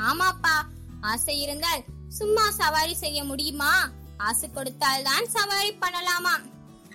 [0.07, 0.55] ஆமாப்பா
[1.01, 3.71] ஆசை இருந்தால் சும்மா சவாரி செய்ய முடியுமா?
[4.17, 6.35] ஆசை கொடுத்தால் தான் சவாரி பண்ணலாமா?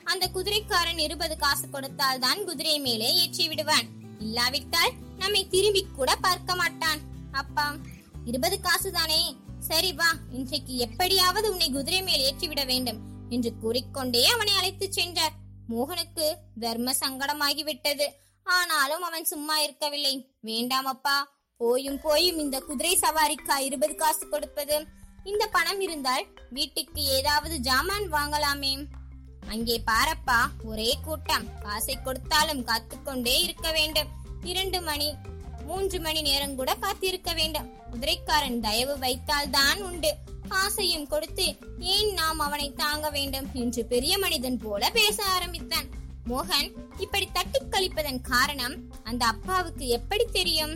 [0.04, 3.88] அந்த குதிரைக்காரன் இருபது காசு கொடுத்தால் தான் குதிரை மேலே ஏற்றி விடுவான்.
[4.18, 7.00] இல்லாவிட்டால் நம்மை திரும்பி கூட பார்க்க மாட்டான்.
[7.32, 7.76] அப்பா
[8.24, 9.22] இருபது காசு தானே?
[9.58, 15.34] சரி வா இன்றைக்கு எப்படியாவது உன்னை குதிரை மேல் ஏற்றிவிட வேண்டும் என்று கூறிக்கொண்டே அவனை அழைத்துச் சென்றார்.
[15.68, 16.26] மோகனுக்கு
[16.60, 18.06] தர்ம சங்கடமாகிவிட்டது.
[18.46, 20.14] ஆனாலும் அவன் சும்மா இருக்கவில்லை.
[20.40, 21.16] வேண்டாம் அப்பா
[21.56, 24.86] போயும் போயும் இந்த குதிரை சவாரிக்கா இருபது காசு கொடுப்பது?
[25.24, 28.72] இந்த பணம் இருந்தால் வீட்டுக்கு ஏதாவது ஜாமான் வாங்கலாமே.
[29.48, 31.60] அங்கே பாரப்பா ஒரே கூட்டம்.
[31.60, 34.08] காசை கொடுத்தாலும் காத்துக்கொண்டே இருக்க வேண்டும்.
[34.42, 35.14] இரண்டு மணி
[35.66, 37.70] மூன்று மணி நேரம் கூட காத்திருக்க வேண்டும்.
[37.90, 40.14] குதிரைக்காரன் தயவு வைத்தால் தான் உண்டு.
[40.48, 45.86] காசையும் கொடுத்து ஏன் நாம் அவனை தாங்க வேண்டும் என்று பெரிய மனிதன் போல பேச ஆரம்பித்தான்.
[46.28, 50.74] மோகன் இப்படி தட்டி கழிப்பதன் காரணம் அந்த அப்பாவுக்கு எப்படி தெரியும்?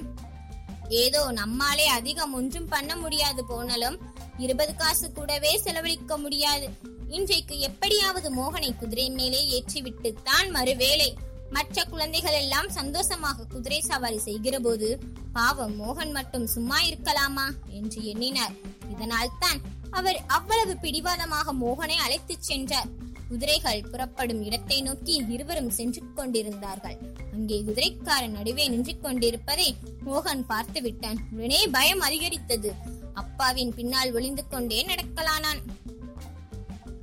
[0.89, 3.99] ஏதோ நம்மாலே அதிகம் ஒன்றும் பண்ண முடியாது போனாலும்
[4.39, 6.95] இருபது காசு கூடவே செலவழிக்க முடியாது.
[7.09, 11.15] இன்றைக்கு எப்படியாவது மோகனை குதிரை மேலே ஏற்றிவிட்டு தான் மறுவேளை
[11.51, 14.99] மற்ற குழந்தைகள் எல்லாம் சந்தோஷமாக குதிரை சவாரி செய்கிற போது
[15.33, 17.47] பாவம் மோகன் மட்டும் சும்மா இருக்கலாமா?
[17.69, 18.55] என்று எண்ணினார்.
[18.91, 22.89] இதனால் தான் அவர் அவ்வளவு பிடிவாதமாக மோகனை அழைத்துச் சென்றார்.
[23.29, 26.99] குதிரைகள் புறப்படும் இடத்தை நோக்கி இருவரும் சென்று கொண்டிருந்தார்கள்.
[27.33, 32.75] அங்கே குதிரைக்காரன் நடுவே நின்று கொண்டிருப்பதை மோகன் பார்த்து விட்டான் உடனே பயம் அதிகரித்தது.
[33.15, 35.63] அப்பாவின் பின்னால் ஒளிந்து கொண்டே நடக்கலானான்.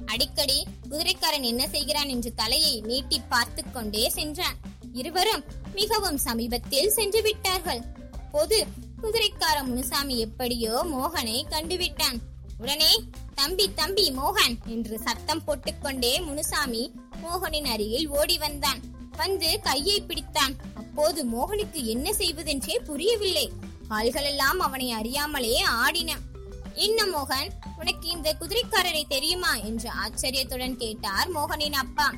[0.06, 4.58] அடிக்கடி குதிரைக்காரன் என்ன செய்கிறான் என்று தலையை நீட்டி பார்த்து கொண்டே சென்றான்.
[4.94, 7.82] இருவரும் மிகவும் சமீபத்தில் சென்று விட்டார்கள்.
[8.32, 8.66] பொது
[9.02, 12.20] குதிரைக்கார முனுசாமி எப்படியோ மோகனை கண்டுவிட்டான்.
[12.58, 13.04] உடனே
[13.36, 16.92] தம்பி தம்பி மோகன் என்று சத்தம் போட்டுக்கொண்டே முனுசாமி
[17.24, 18.82] மோகனின் அருகில் ஓடி வந்தான்.
[19.18, 20.54] வந்து கையை பிடித்தான்.
[20.76, 23.52] அப்போது மோகனுக்கு என்ன செய்வதென்றே புரியவில்லை.
[23.90, 26.12] கால்களெல்லாம் அவனை அறியாமலே ஆடின.
[26.74, 29.56] என்ன மோகன் உனக்கு இந்த குதிரைக்காரரை தெரியுமா?
[29.56, 32.14] என்று ஆச்சரியத்துடன் கேட்டார் மோகனின் அப்பா.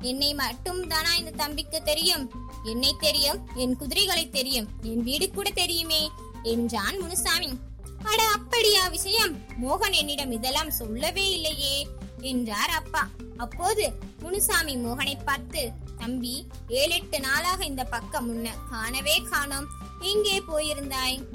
[0.00, 2.30] என்னை மட்டும் தானா இந்த தம்பிக்கு தெரியும்?
[2.62, 6.10] என்னை தெரியும் என் குதிரைகளை தெரியும் என் வீடு கூட தெரியுமே?
[6.42, 7.58] என்றான் முனுசாமி.
[8.04, 9.38] அட அப்படியா விஷயம்?
[9.62, 11.86] மோகன் என்னிடம் இதெல்லாம் சொல்லவே இல்லையே
[12.20, 13.08] என்றார் அப்பா.
[13.36, 19.66] அப்போது முனுசாமி மோகனை பார்த்து தம்பி ஏழு எட்டு நாளாக இந்த பக்கம் முன்ன காணவே காணோம்.
[20.00, 21.26] எங்கே போயிருந்தாய்?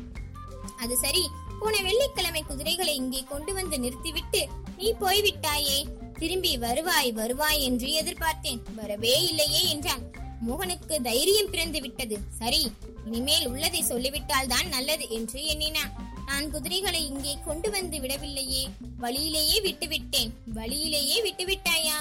[0.78, 5.86] அது சரி போன வெள்ளிக்கிழமை குதிரைகளை இங்கே கொண்டு வந்து நிறுத்திவிட்டு நீ போய்விட்டாயே.
[6.20, 8.62] திரும்பி வருவாய் வருவாய் என்று எதிர்பார்த்தேன்.
[8.76, 10.04] வரவே இல்லையே என்றான்.
[10.48, 12.18] மோகனுக்கு தைரியம் பிறந்து விட்டது.
[12.30, 12.72] சரி
[13.06, 15.94] இனிமேல் உள்ளதை சொல்லிவிட்டால் தான் நல்லது என்று எண்ணினான்.
[16.26, 18.64] நான் குதிரைகளை இங்கே கொண்டு வந்து விடவில்லையே.
[18.98, 20.32] வழியிலேயே விட்டுவிட்டேன்.
[20.46, 21.98] வழியிலேயே விட்டுவிட்டாயா?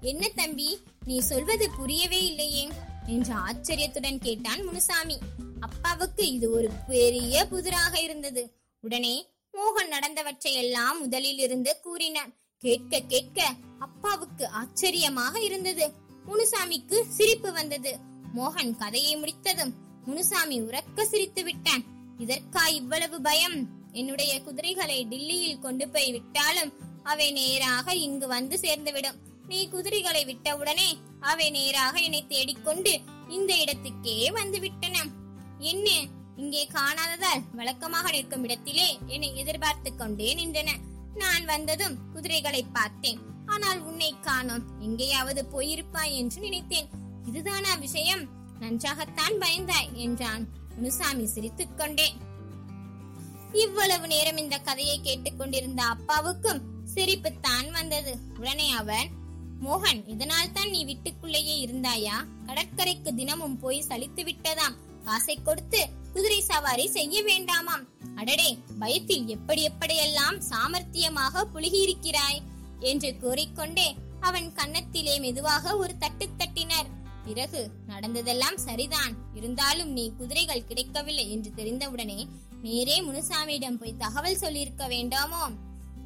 [0.00, 2.68] என்ன தம்பி நீ சொல்வது புரியவே இல்லையே
[3.06, 5.18] என்று ஆச்சரியத்துடன் கேட்டான் முனுசாமி.
[5.60, 8.42] அப்பாவுக்கு இது ஒரு பெரிய புதிராக இருந்தது.
[8.80, 12.34] உடனே மோகன் நடந்தவற்றை எல்லாம் முதலில் இருந்து கூறினான்.
[12.58, 15.92] கேட்க கேட்க அப்பாவுக்கு ஆச்சரியமாக இருந்தது.
[16.26, 17.96] முனுசாமிக்கு சிரிப்பு வந்தது.
[18.36, 21.84] மோகன் கதையை முடித்ததும் முனுசாமி உறக்க சிரித்து விட்டான்.
[22.18, 23.66] இதற்கா இவ்வளவு பயம்?
[23.92, 29.18] என்னுடைய குதிரைகளை டில்லியில் கொண்டு போய் விட்டாலும் அவை நேராக இங்கு வந்து சேர்ந்துவிடும்.
[29.46, 35.04] நீ குதிரைகளை விட்டவுடனே அவை நேராக என்னை தேடிக்கொண்டு இந்த இடத்துக்கே வந்து விட்டன.
[35.58, 36.16] என்ன?
[36.38, 40.70] இங்கே காணாததால் வழக்கமாக நிற்கும் இடத்திலே என்னை எதிர்பார்த்து கொண்டே நின்றன.
[41.14, 43.20] நான் வந்ததும் குதிரைகளை பார்த்தேன்.
[43.46, 44.64] ஆனால் உன்னை காணோம்.
[44.80, 46.88] எங்கேயாவது போயிருப்பாய் என்று நினைத்தேன்.
[47.26, 48.24] இதுதானா விஷயம்?
[48.60, 50.48] நன்றாகத்தான் பயந்தாய் என்றான்.
[50.74, 52.08] முனுசாமி சிரித்துக் கொண்டே.
[53.52, 58.14] இவ்வளவு நேரம் இந்த கதையை கேட்டுக்கொண்டிருந்த அப்பாவுக்கும் சிரிப்பு தான் வந்தது.
[58.38, 59.08] உடனே அவன்
[59.60, 62.16] மோகன் இதனால் தான் நீ வீட்டுக்குள்ளேயே இருந்தாயா?
[62.46, 65.80] கடற்கரைக்கு தினமும் போய் சலித்து விட்டதாம் காசை கொடுத்து
[66.12, 67.84] குதிரை சவாரி செய்ய வேண்டாமாம்.
[68.16, 72.40] அடடே பயத்தில் எப்படி எப்படியெல்லாம் சாமர்த்தியமாக புழுகியிருக்கிறாய்?
[72.80, 76.88] என்று கூறிக்கொண்டே அவன் கன்னத்திலே மெதுவாக ஒரு தட்டு தட்டினர்.
[77.24, 79.14] பிறகு நடந்ததெல்லாம் சரிதான்.
[79.34, 82.26] இருந்தாலும் நீ குதிரைகள் கிடைக்கவில்லை என்று தெரிந்தவுடனே
[82.62, 85.42] நேரே முனுசாமியிடம் போய் தகவல் சொல்லியிருக்க வேண்டாமோ?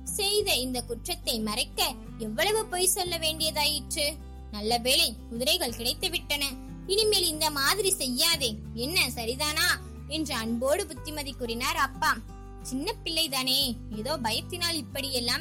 [0.05, 4.17] செய்த இந்த குற்றத்தை மறைக்க எவ்வளவு பொய் சொல்ல வேண்டியதாயிற்று?
[4.51, 6.45] நல்ல வேளை குதிரைகள் கிடைத்து விட்டன
[6.87, 8.55] இனிமேல் இந்த மாதிரி செய்யாதே.
[8.75, 9.69] என்ன சரிதானா?
[10.12, 11.77] என்று அன்போடு புத்திமதி கூறினார்.
[11.77, 12.16] அப்பா
[12.62, 13.77] சின்ன பிள்ளைதானே.
[13.96, 15.40] ஏதோ பயத்தினால் இப்படி எல்லாம்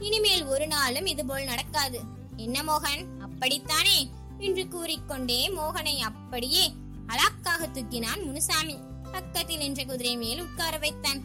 [0.00, 2.00] இனிமேல் ஒரு நாளும் இதுபோல் நடக்காது.
[2.36, 3.06] என்ன மோகன்?
[3.18, 4.10] அப்படித்தானே?
[4.38, 6.74] என்று கூறிக்கொண்டே மோகனை அப்படியே
[7.08, 8.78] அலாக்காக தூக்கினான் முனுசாமி.
[9.12, 11.22] பக்கத்தில் நின்ற குதிரை மேல் உட்கார வைத்தான்.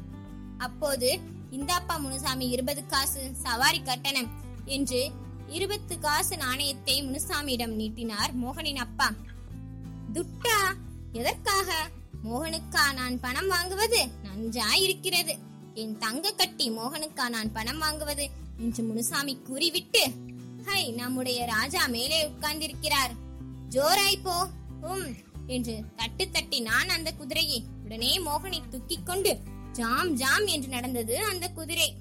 [0.57, 1.19] அப்போது
[1.51, 4.29] இந்தாப்பா முனுசாமி இருபது காசு சவாரி கட்டணம்
[4.65, 5.11] என்று
[5.47, 9.13] இருபத்து காசு நாணயத்தை முனுசாமியிடம் நீட்டினார் மோகனின் அப்பா.
[10.13, 10.73] துட்டா?
[11.11, 11.89] எதற்காக?
[12.23, 15.37] மோகனுக்கா நான் பணம் வாங்குவது நன்றா இருக்கிறது
[15.73, 20.03] என் தங்க கட்டி மோகனுக்கா நான் பணம் வாங்குவது என்று முனுசாமி கூறிவிட்டு
[20.65, 23.13] ஹை நம்முடைய ராஜா மேலே உட்கார்ந்திருக்கிறார்.
[23.69, 24.47] ஜோராய் போ
[24.81, 25.15] உம்
[25.47, 29.39] என்று தட்டு தட்டி நான் அந்த குதிரையை உடனே மோகனை தூக்கிக் கொண்டு
[29.71, 32.00] ஜாம் ஜாம் என்று நடந்தது அந்த குதிரை.